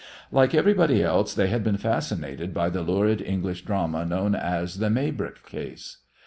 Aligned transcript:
Like 0.31 0.55
everybody 0.55 1.03
else 1.03 1.35
they 1.35 1.45
had 1.45 1.63
been 1.63 1.77
fascinated 1.77 2.55
by 2.55 2.69
the 2.71 2.81
lurid 2.81 3.21
English 3.21 3.63
drama 3.65 4.03
known 4.03 4.33
as 4.33 4.79
"The 4.79 4.89
Maybrick 4.89 5.45
Case." 5.45 5.97